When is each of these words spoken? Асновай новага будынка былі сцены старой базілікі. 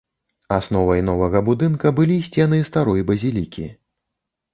Асновай 0.55 1.01
новага 1.09 1.41
будынка 1.49 1.91
былі 1.99 2.17
сцены 2.29 2.57
старой 2.71 3.05
базілікі. 3.11 3.67